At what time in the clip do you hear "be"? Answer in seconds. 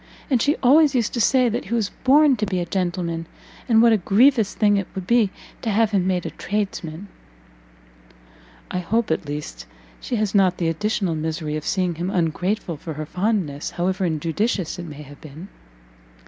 2.47-2.59, 5.05-5.29